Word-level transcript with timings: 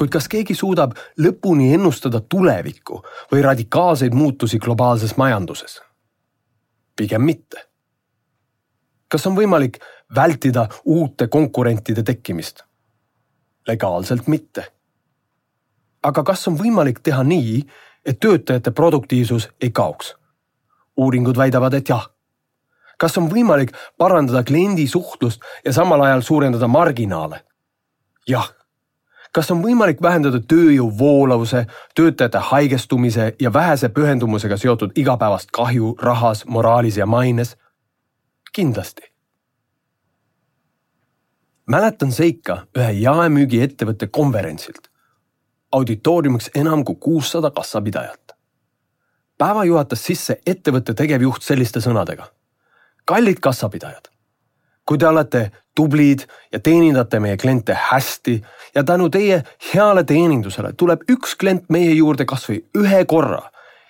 kuid 0.00 0.08
kas 0.08 0.30
keegi 0.32 0.54
suudab 0.56 0.94
lõpuni 1.20 1.74
ennustada 1.76 2.22
tulevikku 2.24 3.02
või 3.32 3.42
radikaalseid 3.44 4.14
muutusi 4.16 4.58
globaalses 4.58 5.16
majanduses? 5.20 5.82
pigem 6.96 7.22
mitte. 7.22 7.68
kas 9.08 9.26
on 9.26 9.36
võimalik 9.36 9.76
vältida 10.14 10.68
uute 10.84 11.26
konkurentide 11.28 12.02
tekkimist? 12.02 12.62
legaalselt 13.68 14.26
mitte. 14.26 14.64
aga 16.02 16.22
kas 16.24 16.48
on 16.48 16.56
võimalik 16.56 17.02
teha 17.04 17.22
nii, 17.22 17.60
et 18.04 18.20
töötajate 18.20 18.70
produktiivsus 18.70 19.50
ei 19.60 19.70
kaoks? 19.70 20.14
uuringud 20.96 21.36
väidavad, 21.36 21.74
et 21.74 21.88
jah. 21.88 22.08
kas 22.96 23.18
on 23.18 23.28
võimalik 23.28 23.76
parandada 23.98 24.42
kliendi 24.44 24.88
suhtlust 24.88 25.44
ja 25.64 25.72
samal 25.76 26.00
ajal 26.08 26.24
suurendada 26.24 26.68
marginaale? 26.68 27.44
jah 28.28 28.48
kas 29.32 29.50
on 29.50 29.62
võimalik 29.62 30.02
vähendada 30.02 30.40
tööjõu 30.40 30.90
voolavuse, 30.98 31.66
töötajate 31.94 32.38
haigestumise 32.50 33.34
ja 33.40 33.52
vähese 33.52 33.88
pühendumusega 33.88 34.56
seotud 34.56 34.96
igapäevast 34.98 35.50
kahju 35.54 35.94
rahas, 36.02 36.44
moraalis 36.46 36.96
ja 36.96 37.06
maines? 37.06 37.56
kindlasti. 38.52 39.02
mäletan 41.66 42.12
seika 42.12 42.66
ühe 42.78 42.90
jaemüügiettevõtte 42.90 44.06
konverentsilt. 44.06 44.90
auditooriumiks 45.72 46.50
enam 46.54 46.84
kui 46.84 46.96
kuussada 47.00 47.50
kassapidajat. 47.50 48.32
päeva 49.38 49.64
juhatas 49.64 50.04
sisse 50.04 50.40
ettevõtte 50.46 50.94
tegevjuht 50.94 51.42
selliste 51.42 51.80
sõnadega. 51.80 52.24
kallid 53.04 53.40
kassapidajad 53.40 54.10
kui 54.90 54.98
te 54.98 55.06
olete 55.06 55.44
tublid 55.78 56.24
ja 56.50 56.58
teenindate 56.58 57.20
meie 57.22 57.36
kliente 57.38 57.76
hästi 57.78 58.32
ja 58.74 58.82
tänu 58.84 59.06
teie 59.14 59.36
heale 59.68 60.02
teenindusele 60.04 60.72
tuleb 60.74 61.04
üks 61.14 61.36
klient 61.38 61.70
meie 61.70 61.92
juurde 61.94 62.26
kasvõi 62.26 62.56
ühe 62.74 63.04
korra 63.06 63.44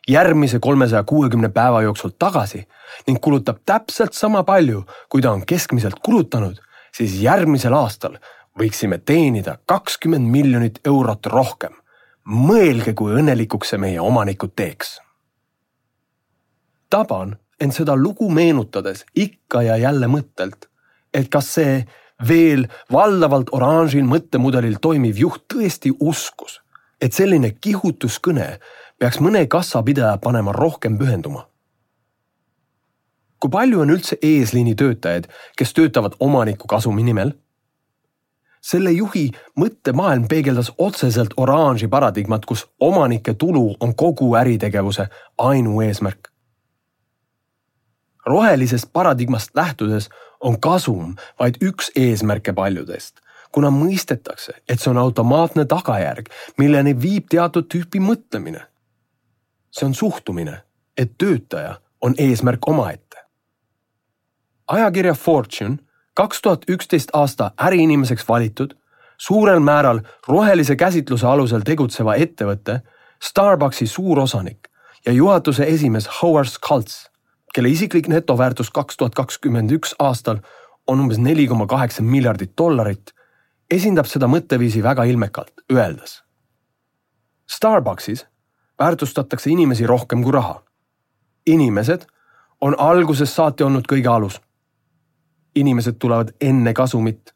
järgmise 0.08 0.60
kolmesaja 0.60 1.02
kuuekümne 1.08 1.48
päeva 1.48 1.80
jooksul 1.82 2.12
tagasi 2.18 2.66
ning 3.06 3.20
kulutab 3.24 3.64
täpselt 3.66 4.12
sama 4.12 4.42
palju, 4.44 4.84
kui 5.08 5.24
ta 5.24 5.32
on 5.32 5.46
keskmiselt 5.46 6.02
kulutanud, 6.04 6.60
siis 6.92 7.16
järgmisel 7.22 7.72
aastal 7.80 8.18
võiksime 8.60 8.98
teenida 8.98 9.56
kakskümmend 9.66 10.28
miljonit 10.28 10.80
eurot 10.84 11.26
rohkem. 11.26 11.72
mõelge, 12.30 12.92
kui 12.94 13.14
õnnelikuks 13.16 13.70
see 13.72 13.78
meie 13.78 14.00
omanikud 14.00 14.52
teeks. 14.56 15.00
taban 16.90 17.38
end 17.60 17.72
seda 17.72 17.96
lugu 17.96 18.30
meenutades 18.30 19.04
ikka 19.14 19.62
ja 19.62 19.76
jälle 19.76 20.06
mõttelt, 20.06 20.70
et 21.14 21.28
kas 21.28 21.54
see 21.54 21.84
veel 22.28 22.66
valdavalt 22.92 23.52
oranžil 23.56 24.04
mõttemudelil 24.04 24.78
toimiv 24.80 25.18
juht 25.18 25.46
tõesti 25.52 25.92
uskus, 26.00 26.60
et 27.00 27.16
selline 27.16 27.54
kihutuskõne 27.56 28.58
peaks 29.00 29.20
mõne 29.24 29.46
kassapidaja 29.48 30.18
panema 30.18 30.52
rohkem 30.52 30.98
pühenduma. 30.98 31.46
kui 33.40 33.50
palju 33.50 33.80
on 33.80 33.90
üldse 33.90 34.18
eesliini 34.22 34.74
töötajaid, 34.76 35.28
kes 35.56 35.72
töötavad 35.72 36.16
omaniku 36.20 36.66
kasumi 36.68 37.02
nimel? 37.02 37.32
selle 38.60 38.92
juhi 38.92 39.30
mõttemaailm 39.56 40.26
peegeldas 40.28 40.72
otseselt 40.78 41.32
oranži 41.36 41.88
paradigmat, 41.88 42.44
kus 42.44 42.66
omanike 42.80 43.34
tulu 43.34 43.74
on 43.80 43.94
kogu 43.94 44.34
äritegevuse 44.36 45.08
ainueesmärk. 45.38 46.29
Rohelisest 48.26 48.92
paradigmast 48.92 49.50
lähtudes 49.54 50.08
on 50.40 50.60
kasum 50.60 51.14
vaid 51.38 51.54
üks 51.64 51.90
eesmärke 51.96 52.52
paljudest, 52.52 53.20
kuna 53.52 53.70
mõistetakse, 53.70 54.52
et 54.68 54.80
see 54.80 54.90
on 54.90 54.98
automaatne 54.98 55.64
tagajärg, 55.64 56.30
milleni 56.58 56.94
viib 57.02 57.28
teatud 57.30 57.68
tüüpi 57.68 58.00
mõtlemine. 58.00 58.66
see 59.70 59.86
on 59.86 59.94
suhtumine, 59.94 60.62
et 60.96 61.18
töötaja 61.18 61.80
on 62.00 62.14
eesmärk 62.18 62.68
omaette. 62.68 63.16
ajakirja 64.66 65.14
Fortune 65.14 65.78
kaks 66.14 66.42
tuhat 66.42 66.64
üksteist 66.70 67.10
aasta 67.12 67.50
äriinimeseks 67.62 68.28
valitud, 68.28 68.74
suurel 69.18 69.58
määral 69.60 70.00
rohelise 70.28 70.76
käsitluse 70.76 71.26
alusel 71.26 71.60
tegutseva 71.60 72.14
ettevõtte 72.14 72.80
Starbucksi 73.22 73.86
suurosanik 73.86 74.68
ja 75.06 75.12
juhatuse 75.12 75.64
esimees 75.64 76.08
Howard 76.22 76.48
Schultz 76.48 77.09
kelle 77.54 77.68
isiklik 77.68 78.08
netoväärtus 78.08 78.70
kaks 78.70 78.96
tuhat 78.96 79.14
kakskümmend 79.14 79.70
üks 79.70 79.94
aastal 79.98 80.38
on 80.86 81.00
umbes 81.00 81.18
neli 81.18 81.46
koma 81.48 81.66
kaheksa 81.66 82.02
miljardit 82.02 82.52
dollarit, 82.58 83.12
esindab 83.70 84.06
seda 84.06 84.26
mõtteviisi 84.26 84.82
väga 84.82 85.04
ilmekalt, 85.04 85.52
öeldes. 85.72 86.22
Starbucksis 87.50 88.26
väärtustatakse 88.78 89.50
inimesi 89.50 89.86
rohkem 89.86 90.22
kui 90.22 90.32
raha. 90.32 90.62
inimesed 91.46 92.06
on 92.60 92.74
algusest 92.78 93.34
saati 93.34 93.64
olnud 93.64 93.84
kõige 93.92 94.08
alus. 94.08 94.40
inimesed 95.54 95.98
tulevad 95.98 96.28
enne 96.40 96.74
kasumit. 96.74 97.34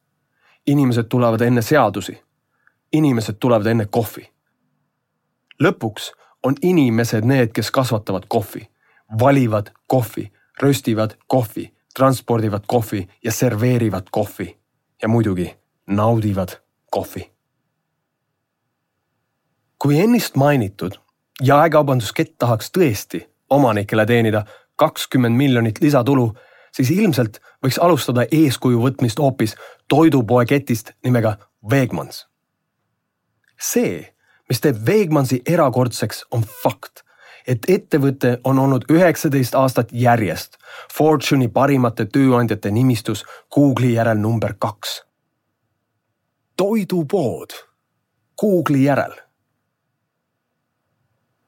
inimesed 0.66 1.04
tulevad 1.04 1.40
enne 1.40 1.62
seadusi. 1.62 2.22
inimesed 2.92 3.36
tulevad 3.40 3.66
enne 3.66 3.86
kohvi. 3.86 4.30
lõpuks 5.62 6.12
on 6.42 6.54
inimesed 6.62 7.24
need, 7.24 7.52
kes 7.52 7.70
kasvatavad 7.70 8.24
kohvi 8.28 8.73
valivad 9.20 9.70
kohvi, 9.86 10.32
röstivad 10.62 11.10
kohvi, 11.26 11.74
transpordivad 11.94 12.62
kohvi 12.66 13.08
ja 13.24 13.32
serveerivad 13.32 14.02
kohvi. 14.10 14.58
ja 15.02 15.08
muidugi 15.08 15.56
naudivad 15.86 16.48
kohvi. 16.90 17.30
kui 19.78 20.00
ennist 20.00 20.36
mainitud 20.36 20.92
jaekaubanduskett 21.42 22.34
tahaks 22.38 22.70
tõesti 22.78 23.24
omanikele 23.50 24.06
teenida 24.06 24.44
kakskümmend 24.76 25.36
miljonit 25.36 25.80
lisatulu, 25.80 26.32
siis 26.72 26.90
ilmselt 26.90 27.40
võiks 27.64 27.78
alustada 27.80 28.26
eeskuju 28.32 28.80
võtmist 28.82 29.18
hoopis 29.18 29.56
toidupoeketist 29.88 30.92
nimega 31.04 31.36
Wegmans. 31.70 32.26
see, 33.60 34.14
mis 34.48 34.60
teeb 34.60 34.76
Wegmansi 34.88 35.42
erakordseks, 35.46 36.24
on 36.30 36.42
fakt 36.62 37.03
et 37.46 37.66
ettevõte 37.68 38.38
on 38.44 38.58
olnud 38.58 38.84
üheksateist 38.90 39.54
aastat 39.54 39.92
järjest 39.92 40.56
Fortune'i 40.92 41.48
parimate 41.48 42.06
tööandjate 42.06 42.70
nimistus 42.70 43.24
Google'i 43.54 43.94
järel 43.94 44.18
number 44.18 44.54
kaks. 44.58 45.02
toidupood 46.56 47.52
Google'i 48.40 48.84
järel. 48.84 49.12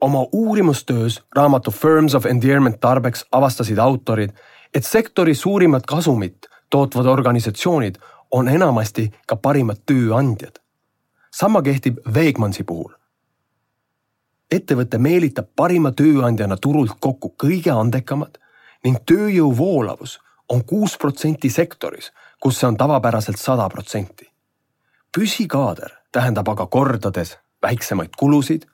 oma 0.01 0.27
uurimustöös 0.33 1.23
raamatu 1.37 1.71
Firms 1.71 2.15
of 2.15 2.27
Endearment 2.27 2.81
tarbeks 2.81 3.25
avastasid 3.33 3.79
autorid, 3.79 4.31
et 4.75 4.85
sektori 4.85 5.35
suurimat 5.35 5.87
kasumit 5.87 6.47
tootvad 6.71 7.07
organisatsioonid 7.07 7.95
on 8.31 8.49
enamasti 8.49 9.11
ka 9.27 9.37
parimad 9.37 9.77
tööandjad. 9.87 10.61
sama 11.31 11.63
kehtib 11.63 11.99
Wegmansi 12.15 12.63
puhul 12.63 12.96
ettevõte 14.51 14.99
meelitab 14.99 15.49
parima 15.57 15.93
tööandjana 15.93 16.57
turult 16.57 16.97
kokku 17.01 17.35
kõige 17.43 17.73
andekamad 17.75 18.39
ning 18.85 19.03
tööjõu 19.09 19.51
voolavus 19.57 20.19
on 20.49 20.63
kuus 20.65 20.95
protsenti 20.99 21.51
sektoris, 21.51 22.13
kus 22.41 22.61
see 22.61 22.69
on 22.69 22.77
tavapäraselt 22.77 23.39
sada 23.39 23.69
protsenti. 23.69 24.31
püsikaader 25.17 25.91
tähendab 26.13 26.49
aga 26.49 26.67
kordades 26.67 27.39
väiksemaid 27.63 28.11
kulusid 28.19 28.67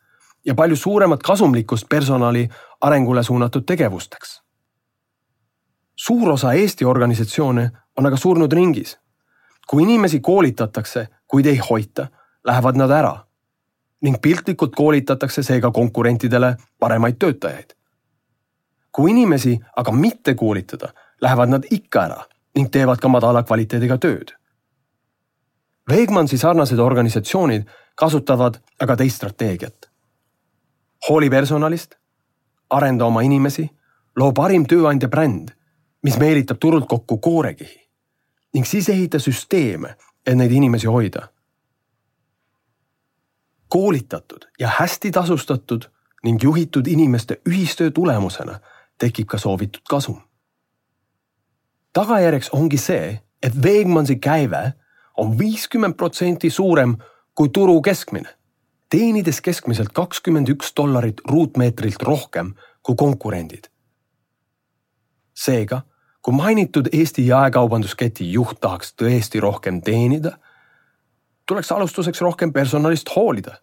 ja 0.45 0.55
palju 0.55 0.77
suuremat 0.77 1.23
kasumlikkust 1.23 1.89
personali 1.89 2.49
arengule 2.81 3.23
suunatud 3.23 3.65
tegevusteks. 3.67 4.43
suur 5.97 6.31
osa 6.31 6.53
Eesti 6.53 6.85
organisatsioone 6.85 7.71
on 7.99 8.07
aga 8.07 8.17
surnud 8.17 8.53
ringis. 8.53 8.99
kui 9.71 9.83
inimesi 9.83 10.21
koolitatakse, 10.21 11.09
kuid 11.27 11.47
ei 11.47 11.57
hoita, 11.57 12.07
lähevad 12.45 12.77
nad 12.77 12.91
ära 12.91 13.32
ning 14.03 14.19
piltlikult 14.23 14.75
koolitatakse 14.77 15.43
seega 15.43 15.71
konkurentidele 15.71 16.57
paremaid 16.79 17.17
töötajaid. 17.19 17.75
kui 18.93 19.11
inimesi 19.11 19.61
aga 19.77 19.93
mitte 19.93 20.35
koolitada, 20.35 20.89
lähevad 21.21 21.49
nad 21.49 21.65
ikka 21.71 22.03
ära 22.05 22.25
ning 22.55 22.69
teevad 22.71 23.01
ka 23.01 23.09
madala 23.09 23.43
kvaliteediga 23.43 23.97
tööd. 23.99 24.35
Wegmansi 25.91 26.39
sarnased 26.39 26.79
organisatsioonid 26.79 27.63
kasutavad 27.95 28.59
aga 28.81 28.97
teist 28.97 29.17
strateegiat. 29.17 29.91
hooli 31.09 31.31
personalist, 31.31 31.95
arenda 32.71 33.05
oma 33.05 33.23
inimesi, 33.23 33.71
loo 34.17 34.33
parim 34.33 34.67
tööandja 34.67 35.09
bränd, 35.09 35.49
mis 36.03 36.19
meelitab 36.19 36.59
turult 36.59 36.89
kokku 36.89 37.19
koorekihi 37.19 37.83
ning 38.55 38.67
siis 38.67 38.89
ehita 38.89 39.19
süsteeme, 39.19 39.95
et 40.27 40.37
neid 40.37 40.53
inimesi 40.53 40.87
hoida 40.87 41.29
koolitatud 43.73 44.45
ja 44.61 44.69
hästi 44.79 45.11
tasustatud 45.11 45.89
ning 46.25 46.43
juhitud 46.43 46.87
inimeste 46.87 47.41
ühistöö 47.49 47.91
tulemusena 47.91 48.59
tekib 48.99 49.27
ka 49.27 49.39
soovitud 49.39 49.83
kasum. 49.89 50.21
tagajärjeks 51.93 52.51
ongi 52.53 52.77
see, 52.77 53.21
et 53.43 53.53
Wegmansi 53.65 54.17
käive 54.17 54.73
on 55.17 55.39
viiskümmend 55.39 55.95
protsenti 55.95 56.51
suurem 56.51 56.97
kui 57.35 57.49
turu 57.49 57.81
keskmine 57.83 58.29
teenides 58.93 59.41
keskmiselt 59.41 59.89
kakskümmend 59.97 60.51
üks 60.53 60.75
dollarit 60.77 61.23
ruutmeetrilt 61.29 62.03
rohkem 62.05 62.53
kui 62.85 62.97
konkurendid. 62.99 63.71
seega, 65.35 65.81
kui 66.23 66.35
mainitud 66.37 66.91
Eesti 66.93 67.25
jaekaubandusketi 67.27 68.27
juht 68.33 68.61
tahaks 68.61 68.93
tõesti 69.01 69.41
rohkem 69.41 69.81
teenida, 69.81 70.37
tuleks 71.49 71.73
alustuseks 71.73 72.21
rohkem 72.21 72.53
personalist 72.53 73.17
hoolida. 73.17 73.57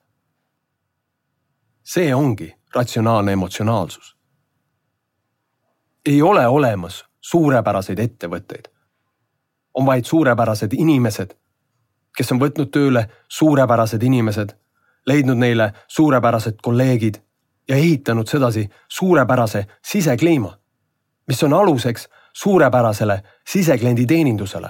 see 1.84 2.16
ongi 2.16 2.56
ratsionaalne 2.76 3.32
emotsionaalsus. 3.32 4.18
ei 6.06 6.22
ole 6.22 6.48
olemas 6.48 7.06
suurepäraseid 7.22 8.00
ettevõtteid. 8.00 8.68
on 9.74 9.86
vaid 9.86 10.06
suurepärased 10.06 10.74
inimesed, 10.74 11.38
kes 12.18 12.32
on 12.32 12.40
võtnud 12.40 12.72
tööle 12.72 13.10
suurepärased 13.28 14.04
inimesed, 14.04 14.50
leidnud 15.08 15.38
neile 15.38 15.74
suurepärased 15.88 16.58
kolleegid 16.62 17.16
ja 17.68 17.76
ehitanud 17.76 18.28
sedasi 18.28 18.70
suurepärase 18.88 19.66
sisekliima, 19.86 20.58
mis 21.28 21.44
on 21.44 21.54
aluseks 21.54 22.10
suurepärasele 22.34 23.24
sisekliendi 23.48 24.06
teenindusele, 24.06 24.70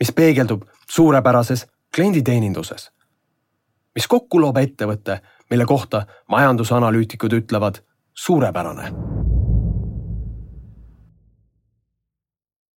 mis 0.00 0.12
peegeldub 0.12 0.62
suurepärases 0.90 1.66
klienditeeninduses, 1.96 2.90
mis 3.94 4.08
kokku 4.08 4.40
loob 4.40 4.56
ettevõtte, 4.56 5.20
mille 5.50 5.64
kohta 5.68 6.06
majandusanalüütikud 6.28 7.32
ütlevad 7.42 7.82
suurepärane 8.14 9.11